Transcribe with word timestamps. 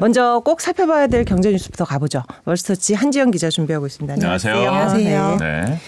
먼저 0.00 0.40
꼭 0.44 0.60
살펴봐야 0.60 1.08
될 1.08 1.24
경제 1.24 1.50
뉴스부터 1.50 1.84
가보죠. 1.84 2.22
월스트치 2.44 2.94
한지영 2.94 3.30
기자 3.30 3.50
준비하고 3.50 3.86
있습니다. 3.86 4.14
안녕하세요. 4.14 4.54
안녕하세요. 4.54 5.36
네. 5.40 5.78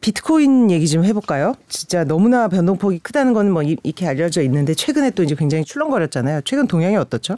비트코인 0.00 0.70
얘기 0.70 0.86
좀 0.88 1.04
해볼까요? 1.04 1.54
진짜 1.68 2.04
너무나 2.04 2.48
변동폭이 2.48 2.98
크다는 3.00 3.32
건뭐 3.32 3.62
이렇게 3.62 4.06
알려져 4.06 4.42
있는데 4.42 4.74
최근에 4.74 5.10
또 5.10 5.22
이제 5.22 5.34
굉장히 5.34 5.64
출렁거렸잖아요. 5.64 6.42
최근 6.44 6.66
동향이 6.66 6.96
어떻죠? 6.96 7.36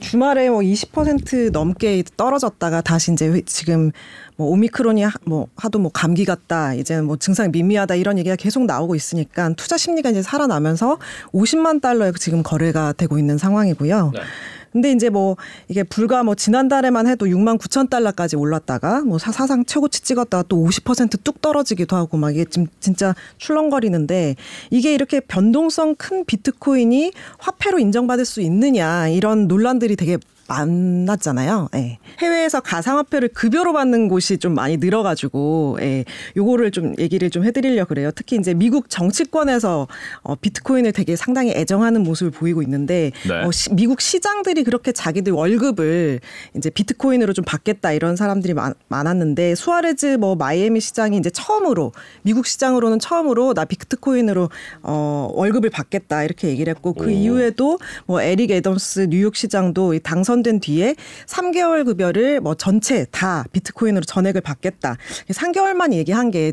주말에 0.00 0.50
뭐 0.50 0.60
20% 0.60 1.50
넘게 1.52 2.02
떨어졌다가 2.16 2.80
다시 2.80 3.12
이제 3.12 3.42
지금 3.46 3.92
뭐 4.40 4.48
오미크론이 4.52 5.02
하, 5.02 5.12
뭐 5.26 5.48
하도 5.54 5.78
뭐 5.78 5.90
감기 5.92 6.24
같다 6.24 6.72
이제 6.72 6.98
뭐 7.02 7.18
증상이 7.18 7.50
미미하다 7.50 7.96
이런 7.96 8.16
얘기가 8.16 8.36
계속 8.36 8.64
나오고 8.64 8.94
있으니까 8.94 9.52
투자 9.52 9.76
심리가 9.76 10.08
이제 10.08 10.22
살아나면서 10.22 10.96
50만 11.34 11.82
달러에 11.82 12.12
지금 12.18 12.42
거래가 12.42 12.94
되고 12.94 13.18
있는 13.18 13.36
상황이고요. 13.36 14.12
네. 14.14 14.20
근데 14.72 14.92
이제 14.92 15.10
뭐 15.10 15.36
이게 15.68 15.82
불과 15.82 16.22
뭐 16.22 16.34
지난달에만 16.34 17.06
해도 17.06 17.26
6만 17.26 17.58
9천 17.58 17.90
달러까지 17.90 18.36
올랐다가 18.36 19.02
뭐 19.02 19.18
사상 19.18 19.66
최고치 19.66 20.00
찍었다가 20.00 20.44
또 20.48 20.56
50%뚝 20.64 21.42
떨어지기도 21.42 21.96
하고 21.96 22.16
막 22.16 22.30
이게 22.30 22.46
지금 22.46 22.66
진짜 22.78 23.14
출렁거리는데 23.36 24.36
이게 24.70 24.94
이렇게 24.94 25.20
변동성 25.20 25.96
큰 25.96 26.24
비트코인이 26.24 27.12
화폐로 27.38 27.78
인정받을 27.78 28.24
수 28.24 28.40
있느냐 28.40 29.08
이런 29.08 29.48
논란들이 29.48 29.96
되게 29.96 30.16
많았잖아요. 30.50 31.68
예. 31.76 31.98
해외에서 32.18 32.60
가상화폐를 32.60 33.28
급여로 33.28 33.72
받는 33.72 34.08
곳이 34.08 34.38
좀 34.38 34.54
많이 34.54 34.76
늘어가지고 34.78 35.78
예. 35.80 36.04
요거를 36.36 36.72
좀 36.72 36.94
얘기를 36.98 37.30
좀 37.30 37.44
해드리려고 37.44 37.88
그래요. 37.90 38.10
특히 38.14 38.36
이제 38.36 38.52
미국 38.52 38.90
정치권에서 38.90 39.86
어, 40.22 40.34
비트코인을 40.34 40.92
되게 40.92 41.14
상당히 41.14 41.52
애정하는 41.52 42.02
모습을 42.02 42.32
보이고 42.32 42.62
있는데 42.62 43.12
네. 43.28 43.44
어, 43.44 43.52
시, 43.52 43.72
미국 43.72 44.00
시장들이 44.00 44.64
그렇게 44.64 44.92
자기들 44.92 45.32
월급을 45.32 46.20
이제 46.56 46.70
비트코인으로 46.70 47.32
좀 47.32 47.44
받겠다 47.44 47.92
이런 47.92 48.16
사람들이 48.16 48.54
많, 48.54 48.74
많았는데 48.88 49.54
수아레즈 49.54 50.16
뭐 50.18 50.34
마이애미 50.34 50.80
시장이 50.80 51.16
이제 51.16 51.30
처음으로 51.30 51.92
미국 52.22 52.46
시장으로는 52.46 52.98
처음으로 52.98 53.54
나 53.54 53.64
비트코인으로 53.64 54.50
어, 54.82 55.30
월급을 55.34 55.70
받겠다 55.70 56.24
이렇게 56.24 56.48
얘기를 56.48 56.74
했고 56.74 56.92
그 56.92 57.06
오. 57.06 57.10
이후에도 57.10 57.78
뭐 58.06 58.20
에릭 58.20 58.50
애덤스 58.50 59.08
뉴욕 59.10 59.36
시장도 59.36 59.98
당선 60.02 60.39
당선된 60.40 60.60
뒤에 60.60 60.94
3개월 61.26 61.84
급여를 61.84 62.40
뭐 62.40 62.54
전체 62.54 63.06
다 63.10 63.44
비트코인으로 63.52 64.04
전액을 64.04 64.40
받겠다. 64.40 64.96
3개월만 65.28 65.92
얘기한 65.92 66.30
게 66.30 66.52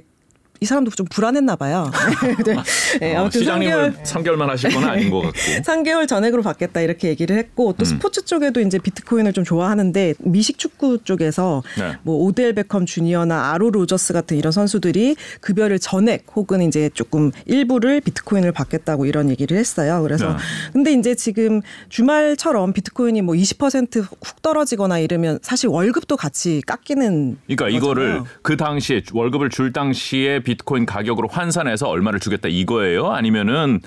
이 0.59 0.65
사람도 0.65 0.91
좀 0.91 1.05
불안했나 1.09 1.55
봐요. 1.55 1.91
네. 2.45 2.55
네. 2.99 3.15
어, 3.15 3.21
아무튼 3.21 3.41
시장님은 3.41 3.93
3개월 3.93 4.03
3개월만 4.03 4.49
하실 4.49 4.71
건 4.71 4.83
아닌 4.83 5.09
것 5.09 5.21
같고. 5.21 5.37
3개월 5.63 6.07
전액으로 6.07 6.41
받겠다 6.41 6.81
이렇게 6.81 7.09
얘기를 7.09 7.37
했고 7.37 7.73
또 7.73 7.83
음. 7.83 7.85
스포츠 7.85 8.25
쪽에도 8.25 8.61
이제 8.61 8.77
비트코인을 8.79 9.33
좀 9.33 9.43
좋아하는데 9.43 10.15
미식 10.19 10.57
축구 10.57 11.03
쪽에서 11.03 11.63
네. 11.77 11.95
뭐 12.03 12.17
오델 12.17 12.53
베컴 12.53 12.85
주니어나 12.85 13.51
애런 13.51 13.69
로저스 13.69 14.13
같은 14.13 14.37
이런 14.37 14.51
선수들이 14.51 15.15
급여를 15.41 15.79
전액 15.79 16.25
혹은 16.35 16.61
이제 16.61 16.89
조금 16.93 17.31
일부를 17.45 18.01
비트코인을 18.01 18.51
받겠다고 18.51 19.05
이런 19.05 19.29
얘기를 19.29 19.57
했어요. 19.57 20.01
그래서 20.03 20.29
네. 20.29 20.37
근데 20.73 20.93
이제 20.93 21.15
지금 21.15 21.61
주말처럼 21.89 22.73
비트코인이 22.73 23.21
뭐 23.21 23.35
20%훅 23.35 24.41
떨어지거나 24.41 24.99
이러면 24.99 25.39
사실 25.41 25.69
월급도 25.69 26.17
같이 26.17 26.61
깎이는 26.65 27.37
그러니까 27.45 27.65
거잖아요. 27.65 27.77
이거를 27.77 28.21
그 28.41 28.57
당시에 28.57 29.01
월급을 29.13 29.49
줄 29.49 29.71
당시에 29.73 30.39
비트코인 30.47 30.85
가격으로 30.85 31.27
환산해서 31.27 31.89
얼마를 31.89 32.21
주겠다 32.21 32.47
이거예요? 32.47 33.11
아니면은 33.11 33.81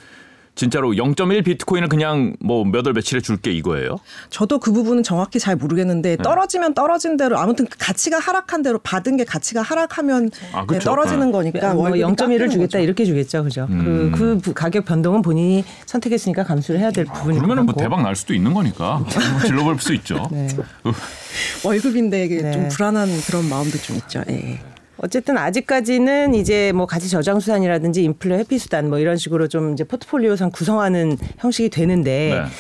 진짜로 0.57 0.91
0.1 0.91 1.43
비트코인을 1.45 1.89
그냥 1.89 2.35
뭐 2.41 2.65
몇 2.67 2.85
월 2.85 2.93
며칠에 2.93 3.21
줄게 3.21 3.51
이거예요? 3.53 3.97
저도 4.29 4.59
그 4.59 4.73
부분은 4.73 5.03
정확히 5.03 5.39
잘 5.39 5.57
모르겠는데 5.57 6.17
네. 6.17 6.23
떨어지면 6.23 6.75
떨어진 6.75 7.17
대로 7.17 7.39
아무튼 7.39 7.67
그 7.67 7.79
가치가 7.79 8.19
하락한 8.19 8.61
대로 8.63 8.79
받은 8.79 9.17
게 9.17 9.25
가치가 9.25 9.63
하락하면 9.63 10.31
아, 10.53 10.67
네, 10.69 10.79
떨어지는 10.81 11.29
네. 11.29 11.33
거니까 11.33 11.73
뭐 11.73 11.89
0.1을 11.89 12.51
주겠다 12.51 12.73
거죠. 12.73 12.79
이렇게 12.81 13.07
주겠죠, 13.07 13.45
그죠? 13.45 13.69
음. 13.71 14.13
그, 14.15 14.41
그 14.45 14.53
가격 14.53 14.85
변동은 14.85 15.23
본인이 15.23 15.65
선택했으니까 15.87 16.45
감수를 16.45 16.79
해야 16.81 16.91
될 16.91 17.07
아, 17.09 17.13
부분이 17.15 17.37
그러면은 17.39 17.65
뭐 17.65 17.75
대박 17.75 18.03
날 18.03 18.15
수도 18.15 18.35
있는 18.35 18.53
거니까 18.53 18.99
뭐 18.99 19.41
질러볼 19.47 19.79
수 19.79 19.95
있죠. 19.95 20.29
네. 20.31 20.49
월급인데 21.65 22.29
네. 22.29 22.51
좀 22.53 22.69
불안한 22.69 23.09
그런 23.27 23.49
마음도 23.49 23.79
좀 23.79 23.97
있죠. 23.97 24.23
예. 24.29 24.61
어쨌든 25.03 25.39
아직까지는 25.39 26.35
이제 26.35 26.73
뭐 26.73 26.87
가치 26.87 27.09
저장 27.09 27.41
수단이라든지 27.41 28.05
인플레 28.05 28.39
회피 28.39 28.59
수단 28.59 28.91
뭐 28.91 28.99
이런 28.99 29.17
식으로 29.17 29.49
좀 29.49 29.73
이제 29.73 29.83
포트폴리오상 29.85 30.51
구성하는 30.51 31.17
형식이 31.39 31.71
되는데 31.71 32.45
네. 32.45 32.51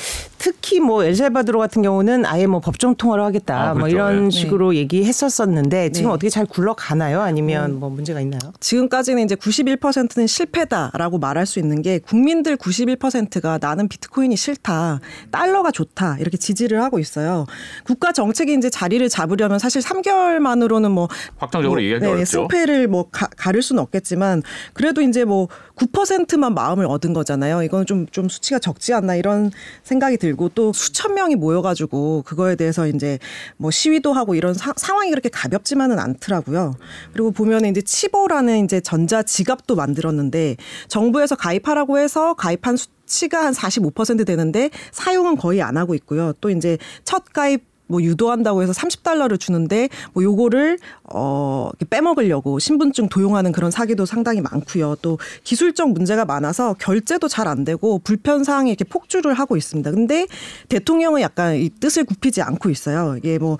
특히 0.40 0.80
뭐 0.80 1.04
엘살바도르 1.04 1.58
같은 1.58 1.82
경우는 1.82 2.24
아예 2.24 2.46
뭐 2.46 2.60
법정 2.60 2.94
통화를 2.94 3.22
하겠다 3.22 3.60
아, 3.60 3.74
뭐 3.74 3.74
그렇죠. 3.74 3.80
뭐 3.80 3.88
이런 3.88 4.24
네. 4.24 4.30
식으로 4.30 4.70
네. 4.70 4.78
얘기했었었는데 4.78 5.92
지금 5.92 6.08
네. 6.08 6.14
어떻게 6.14 6.30
잘 6.30 6.46
굴러가나요? 6.46 7.20
아니면 7.20 7.72
음. 7.72 7.80
뭐 7.80 7.90
문제가 7.90 8.22
있나요? 8.22 8.40
지금까지는 8.58 9.22
이제 9.22 9.34
91%는 9.34 10.26
실패다라고 10.26 11.18
말할 11.18 11.44
수 11.44 11.58
있는 11.58 11.82
게 11.82 11.98
국민들 11.98 12.56
91%가 12.56 13.58
나는 13.60 13.86
비트코인이 13.86 14.34
싫다, 14.34 15.00
달러가 15.30 15.70
좋다 15.70 16.16
이렇게 16.18 16.38
지지를 16.38 16.82
하고 16.82 16.98
있어요. 16.98 17.44
국가 17.84 18.12
정책이 18.12 18.54
이제 18.54 18.70
자리를 18.70 19.06
잡으려면 19.10 19.58
사실 19.58 19.82
3개월만으로는 19.82 20.90
뭐 20.90 21.08
확정적으로 21.36 21.80
뭐, 21.80 21.82
얘기하기 21.82 22.02
네, 22.02 22.10
어렵죠. 22.12 22.24
승패를 22.24 22.88
뭐 22.88 23.10
가, 23.10 23.28
가릴 23.36 23.60
수는 23.60 23.82
없겠지만 23.82 24.42
그래도 24.72 25.02
이제 25.02 25.26
뭐 25.26 25.48
9%만 25.76 26.54
마음을 26.54 26.86
얻은 26.86 27.12
거잖아요. 27.12 27.62
이건 27.62 27.84
좀, 27.84 28.06
좀 28.06 28.30
수치가 28.30 28.58
적지 28.58 28.94
않나 28.94 29.16
이런 29.16 29.50
생각이 29.82 30.16
들고 30.30 30.50
또 30.50 30.72
수천 30.72 31.14
명이 31.14 31.36
모여가지고 31.36 32.22
그거에 32.22 32.56
대해서 32.56 32.86
이제 32.86 33.18
뭐 33.56 33.70
시위도 33.70 34.12
하고 34.12 34.34
이런 34.34 34.54
사, 34.54 34.72
상황이 34.76 35.10
그렇게 35.10 35.28
가볍지만은 35.28 35.98
않더라고요. 35.98 36.74
그리고 37.12 37.30
보면 37.32 37.66
이제 37.66 37.82
치보라는 37.82 38.64
이제 38.64 38.80
전자 38.80 39.22
지갑도 39.22 39.76
만들었는데 39.76 40.56
정부에서 40.88 41.36
가입하라고 41.36 41.98
해서 41.98 42.34
가입한 42.34 42.76
수 42.76 42.88
치가 43.06 43.44
한 43.44 43.52
45% 43.52 44.24
되는데 44.24 44.70
사용은 44.92 45.36
거의 45.36 45.62
안 45.62 45.76
하고 45.76 45.96
있고요. 45.96 46.32
또 46.40 46.48
이제 46.48 46.78
첫 47.02 47.24
가입 47.32 47.64
뭐 47.90 48.02
유도한다고 48.02 48.62
해서 48.62 48.72
30달러를 48.72 49.38
주는데 49.38 49.88
뭐 50.14 50.22
요거를 50.22 50.78
어 51.12 51.70
빼먹으려고 51.90 52.58
신분증 52.58 53.08
도용하는 53.08 53.52
그런 53.52 53.70
사기도 53.70 54.06
상당히 54.06 54.40
많고요. 54.40 54.96
또 55.02 55.18
기술적 55.44 55.90
문제가 55.90 56.24
많아서 56.24 56.74
결제도 56.78 57.28
잘 57.28 57.50
안 57.50 57.64
되고 57.64 57.98
불편 57.98 58.44
사항이 58.44 58.70
이렇게 58.70 58.84
폭주를 58.84 59.34
하고 59.34 59.56
있습니다. 59.56 59.90
근데 59.90 60.26
대통령은 60.68 61.20
약간 61.20 61.56
이 61.56 61.68
뜻을 61.68 62.04
굽히지 62.04 62.42
않고 62.42 62.70
있어요. 62.70 63.16
이게 63.18 63.38
뭐 63.38 63.58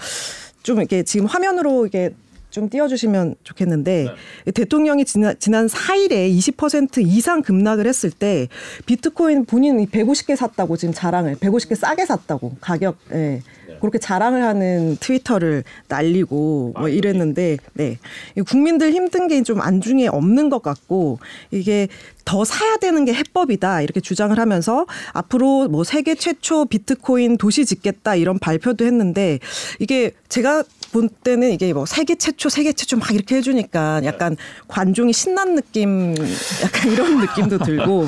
좀 0.63 0.79
이렇게 0.79 1.03
지금 1.03 1.27
화면으로 1.27 1.87
이게 1.87 2.11
좀 2.51 2.69
띄워주시면 2.69 3.35
좋겠는데 3.43 4.09
네. 4.45 4.53
대통령이 4.53 5.05
지난, 5.05 5.35
지난 5.39 5.67
4일에 5.67 6.33
20% 6.39 7.05
이상 7.05 7.43
급락을 7.43 7.87
했을 7.87 8.11
때 8.11 8.49
비트코인 8.87 9.47
본인이 9.47 9.87
150개 9.87 10.37
샀다고 10.37 10.77
지금 10.77 10.95
자랑을 10.95 11.37
150개 11.37 11.75
싸게 11.75 12.07
샀다고 12.07 12.57
가격 12.61 12.97
예. 13.13 13.43
그렇게 13.81 13.99
자랑을 13.99 14.43
하는 14.43 14.97
트위터를 15.01 15.65
날리고 15.89 16.73
뭐 16.77 16.87
아, 16.87 16.89
이랬는데 16.89 17.57
네 17.75 17.99
국민들 18.47 18.93
힘든 18.93 19.27
게 19.27 19.41
좀 19.43 19.61
안중에 19.61 20.07
없는 20.09 20.51
것 20.51 20.63
같고 20.63 21.19
이게 21.51 21.89
더 22.25 22.45
사야 22.45 22.77
되는 22.77 23.05
게 23.05 23.15
해법이다 23.15 23.81
이렇게 23.83 24.01
주장을 24.01 24.39
하면서 24.39 24.87
앞으로 25.13 25.69
뭐 25.69 25.83
세계 25.83 26.15
최초 26.15 26.67
비트코인 26.67 27.39
도시 27.39 27.65
짓겠다 27.65 28.17
이런 28.17 28.39
발표도 28.39 28.85
했는데 28.85 29.39
이게 29.79 30.13
제가 30.29 30.63
본 30.93 31.09
때는 31.09 31.51
이게 31.53 31.73
뭐 31.73 31.87
세계 31.87 32.15
최초, 32.17 32.49
세계 32.49 32.73
최초 32.73 32.97
막 32.97 33.11
이렇게 33.13 33.37
해주니까 33.37 34.01
약간 34.05 34.37
관중이 34.69 35.13
신난 35.13 35.55
느낌, 35.55 36.15
약간 36.65 36.93
이런 36.93 37.21
느낌도 37.21 37.59
들고 37.59 38.07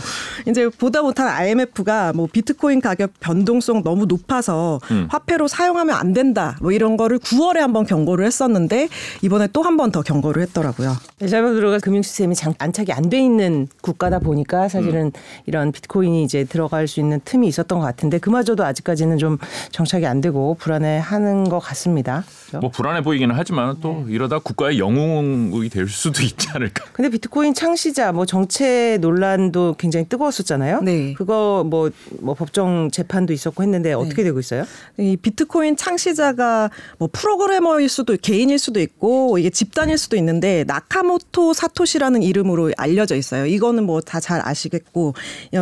이제 0.49 0.69
보다 0.69 1.03
못한 1.03 1.29
IMF가 1.29 2.13
뭐 2.13 2.27
비트코인 2.31 2.81
가격 2.81 3.13
변동성 3.21 3.83
너무 3.83 4.07
높아서 4.07 4.81
음. 4.91 5.07
화폐로 5.11 5.47
사용하면 5.49 5.95
안 5.95 6.13
된다 6.13 6.57
뭐 6.61 6.73
이런 6.73 6.97
거를 6.97 7.19
9월에 7.19 7.59
한번 7.59 7.87
경고를 7.87 8.27
했었는데 8.27 8.89
이번에 9.23 9.49
또 9.53 9.63
한 9.63 9.77
번 9.77 9.93
더 9.93 10.03
경고를 10.03 10.43
했더라고요. 10.43 10.97
엘살바도르가 11.21 11.79
금융 11.79 12.03
시스템이 12.03 12.35
안착이 12.59 12.93
안 12.93 13.09
돼 13.11 13.19
있는 13.19 13.69
국가다 13.83 14.19
보니까 14.21 14.69
사실은 14.69 15.07
음. 15.07 15.13
이런 15.47 15.71
비트코인이 15.71 16.23
이제 16.25 16.45
들어갈 16.45 16.89
수 16.89 16.99
있는 17.01 17.21
틈이 17.25 17.47
있었던 17.49 17.79
것 17.79 17.85
같은데 17.85 18.19
그마저도 18.19 18.65
아직까지는 18.65 19.19
좀 19.19 19.39
정착이 19.71 20.07
안 20.07 20.21
되고 20.21 20.55
불안해하는 20.55 21.49
것 21.49 21.59
같습니다. 21.59 22.25
그렇죠? 22.49 22.61
뭐 22.61 22.71
불안해 22.73 23.03
보이기는 23.03 23.35
하지만 23.37 23.77
또 23.81 24.07
이러다 24.09 24.39
국가의 24.39 24.79
영웅이 24.79 25.69
될 25.69 25.89
수도 25.89 26.23
있지 26.23 26.49
않을까. 26.51 26.85
근데 26.93 27.09
비트코인 27.11 27.55
창시자 27.55 28.13
뭐 28.13 28.25
정체 28.27 28.99
논란도 29.01 29.77
굉장히 29.79 30.07
뜨거웠었잖아요. 30.09 30.81
네. 30.83 31.15
그거 31.15 31.65
뭐, 31.69 31.91
뭐 32.21 32.35
법정 32.35 32.91
재판도 32.91 33.33
있었고 33.33 33.63
했는데 33.63 33.93
어떻게 33.93 34.23
되고 34.25 34.39
있어요? 34.39 34.65
이 34.99 35.17
비트코인 35.17 35.77
창시자가 35.77 36.71
뭐 36.99 37.09
프로그래머일 37.13 37.89
수도 37.89 38.17
개인일 38.21 38.59
수도 38.59 38.81
있고 38.81 39.39
이게 39.39 39.51
집단일 39.51 39.99
수도 39.99 40.17
있는데 40.17 40.65
나카모토 40.67 41.53
사토시라는 41.53 42.23
이름으로 42.23 42.73
알려져 42.77 43.17
있어요. 43.17 43.47
이거는 43.47 43.85
뭐 43.85 44.01
다 44.01 44.21
잘 44.23 44.41
아시겠고 44.47 45.15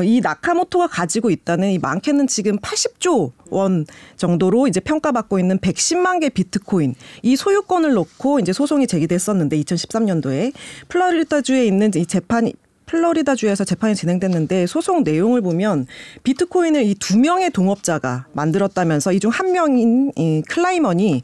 이 0.05 0.21
나카모토가 0.23 0.87
가지고 0.89 1.31
있다는 1.31 1.71
이 1.71 1.79
많게는 1.79 2.27
지금 2.27 2.59
80조 2.59 3.33
원 3.51 3.87
정도로 4.17 4.69
이제 4.69 4.81
평가받고 4.81 5.39
있는 5.39 5.59
110만 5.59 6.21
개 6.21 6.29
비트코인 6.29 6.95
이 7.23 7.37
소유권을 7.37 7.93
놓고 7.95 8.41
이제 8.41 8.53
소송이 8.53 8.87
제기됐었는데 8.87 9.61
2013년도에 9.61 10.53
플로리다주에 10.89 11.67
있는 11.67 11.91
이 11.95 12.07
재판이 12.07 12.55
플로리다 12.87 13.37
주에서 13.37 13.63
재판이 13.65 13.95
진행됐는데 13.95 14.67
소송 14.67 15.05
내용을 15.05 15.43
보면 15.43 15.87
비트코인을 16.25 16.83
이 16.85 16.95
두 16.99 17.19
명의 17.19 17.51
동업자가 17.51 18.27
만들었다면서 18.33 19.13
이 19.13 19.21
중 19.21 19.31
한 19.31 19.53
명인 19.53 20.11
이 20.17 20.43
클라이먼이 20.49 21.23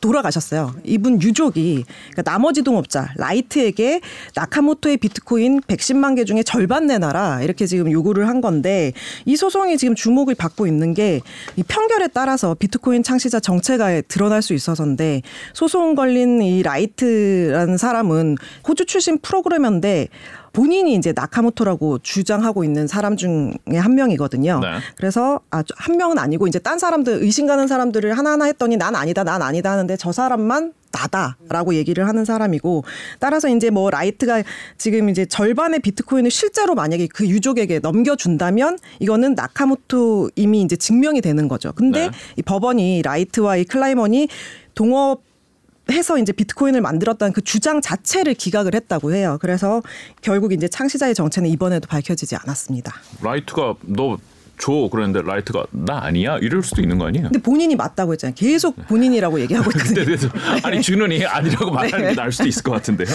돌아가셨어요. 0.00 0.74
이분 0.84 1.20
유족이 1.20 1.84
그러니까 2.12 2.22
나머지 2.22 2.62
동업자 2.62 3.12
라이트에게 3.16 4.00
나카모토의 4.34 4.98
비트코인 4.98 5.60
110만 5.62 6.16
개 6.16 6.24
중에 6.24 6.42
절반 6.42 6.86
내놔라 6.86 7.42
이렇게 7.42 7.66
지금 7.66 7.90
요구를 7.90 8.28
한 8.28 8.40
건데 8.40 8.92
이 9.24 9.36
소송이 9.36 9.76
지금 9.78 9.94
주목을 9.94 10.34
받고 10.34 10.66
있는 10.66 10.94
게 10.94 11.20
이 11.68 11.72
판결에 11.72 12.08
따라서 12.08 12.54
비트코인 12.54 13.02
창시자 13.02 13.40
정체가 13.40 14.02
드러날 14.02 14.42
수 14.42 14.54
있어서인데 14.54 15.22
소송 15.54 15.94
걸린 15.94 16.42
이 16.42 16.62
라이트라는 16.62 17.76
사람은 17.76 18.36
호주 18.66 18.86
출신 18.86 19.18
프로그래머인데 19.18 20.08
본인이 20.56 20.94
이제 20.94 21.12
나카모토라고 21.14 21.98
주장하고 21.98 22.64
있는 22.64 22.86
사람 22.86 23.18
중에 23.18 23.76
한 23.76 23.94
명이거든요. 23.94 24.60
네. 24.60 24.78
그래서 24.96 25.40
아, 25.50 25.62
한 25.76 25.98
명은 25.98 26.18
아니고 26.18 26.46
이제 26.46 26.58
딴 26.58 26.78
사람들 26.78 27.22
의심 27.22 27.46
가는 27.46 27.66
사람들을 27.66 28.16
하나하나 28.16 28.46
했더니 28.46 28.78
난 28.78 28.96
아니다, 28.96 29.22
난 29.22 29.42
아니다 29.42 29.72
하는데 29.72 29.94
저 29.98 30.12
사람만 30.12 30.72
나다라고 30.92 31.74
얘기를 31.74 32.08
하는 32.08 32.24
사람이고 32.24 32.84
따라서 33.18 33.50
이제 33.50 33.68
뭐 33.68 33.90
라이트가 33.90 34.44
지금 34.78 35.10
이제 35.10 35.26
절반의 35.26 35.80
비트코인을 35.80 36.30
실제로 36.30 36.74
만약에 36.74 37.06
그 37.08 37.28
유족에게 37.28 37.80
넘겨준다면 37.80 38.78
이거는 39.00 39.34
나카모토임이 39.34 40.62
이제 40.62 40.74
증명이 40.74 41.20
되는 41.20 41.48
거죠. 41.48 41.72
근데 41.74 42.06
네. 42.06 42.10
이 42.36 42.42
법원이 42.42 43.02
라이트와 43.02 43.56
이 43.56 43.64
클라이먼이 43.64 44.28
동업해서 44.74 46.18
이제 46.18 46.32
비트코인을 46.32 46.80
만들었다는 46.80 47.32
그 47.32 47.42
주장 47.42 47.80
자체를 47.80 48.34
기각을 48.34 48.74
했다고 48.74 49.14
해요. 49.14 49.38
그래서 49.40 49.82
결국 50.20 50.52
이제 50.52 50.68
창시자의 50.68 51.14
정체는 51.14 51.48
이번에도 51.50 51.86
밝혀지지 51.86 52.36
않았습니다. 52.36 52.92
라이트가 53.22 53.74
너 53.82 54.16
줘. 54.58 54.88
그랬는데 54.90 55.22
라이트가 55.22 55.66
나 55.70 56.02
아니야? 56.02 56.38
이럴 56.38 56.62
수도 56.62 56.80
있는 56.80 56.98
거 56.98 57.06
아니에요? 57.06 57.24
근데 57.24 57.38
본인이 57.40 57.76
맞다고 57.76 58.12
했잖아요. 58.12 58.34
계속 58.34 58.74
본인이라고 58.86 59.40
얘기하고 59.40 59.70
있거든요. 59.70 60.04
그래서 60.04 60.28
아니 60.64 60.80
본인이 60.80 61.24
아니라고 61.24 61.70
말하는 61.70 62.04
네. 62.06 62.10
게 62.10 62.16
나을 62.16 62.32
수도 62.32 62.48
있을 62.48 62.62
것 62.62 62.72
같은데요. 62.72 63.06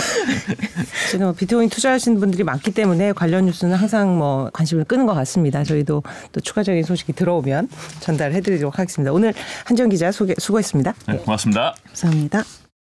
지금 1.10 1.26
뭐 1.26 1.34
비트코인 1.34 1.70
투자하시는 1.70 2.20
분들이 2.20 2.44
많기 2.44 2.72
때문에 2.72 3.14
관련 3.14 3.46
뉴스는 3.46 3.76
항상 3.76 4.18
뭐 4.18 4.50
관심을 4.54 4.84
끄는 4.86 5.06
것 5.06 5.14
같습니다. 5.14 5.64
저희도 5.64 6.04
또 6.32 6.40
추가적인 6.40 6.84
소식이 6.84 7.14
들어오면 7.14 7.70
전달해드리도록 8.02 8.78
하겠습니다. 8.78 9.12
오늘 9.12 9.34
한정 9.66 9.90
기자 9.90 10.12
소개 10.12 10.36
수고했습니다. 10.38 10.94
네, 11.08 11.18
고맙습니다. 11.18 11.74
감사합니다. 11.88 12.44